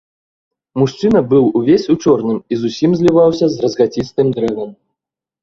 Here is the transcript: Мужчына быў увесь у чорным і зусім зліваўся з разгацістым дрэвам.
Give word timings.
Мужчына 0.83 1.19
быў 1.33 1.45
увесь 1.59 1.85
у 1.95 1.97
чорным 2.07 2.39
і 2.51 2.59
зусім 2.63 2.91
зліваўся 3.01 3.45
з 3.53 3.67
разгацістым 3.67 4.27
дрэвам. 4.41 4.69